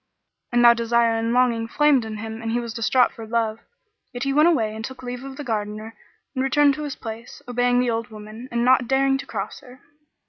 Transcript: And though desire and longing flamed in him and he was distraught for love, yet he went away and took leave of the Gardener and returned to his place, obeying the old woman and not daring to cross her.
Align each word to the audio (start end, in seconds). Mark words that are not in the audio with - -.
And 0.51 0.65
though 0.65 0.73
desire 0.73 1.13
and 1.15 1.31
longing 1.31 1.67
flamed 1.67 2.05
in 2.05 2.17
him 2.17 2.41
and 2.41 2.49
he 2.51 2.59
was 2.59 2.73
distraught 2.73 3.11
for 3.11 3.27
love, 3.27 3.59
yet 4.11 4.23
he 4.23 4.33
went 4.33 4.47
away 4.49 4.75
and 4.75 4.83
took 4.83 5.03
leave 5.03 5.23
of 5.23 5.37
the 5.37 5.43
Gardener 5.43 5.95
and 6.33 6.43
returned 6.43 6.73
to 6.73 6.83
his 6.85 6.95
place, 6.95 7.43
obeying 7.47 7.79
the 7.79 7.91
old 7.91 8.07
woman 8.07 8.49
and 8.51 8.65
not 8.65 8.87
daring 8.87 9.19
to 9.19 9.27
cross 9.27 9.59
her. 9.59 9.79